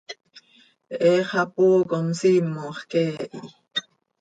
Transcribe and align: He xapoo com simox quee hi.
He 1.01 1.11
xapoo 1.29 1.79
com 1.91 2.05
simox 2.19 2.77
quee 2.91 3.27
hi. 3.33 3.45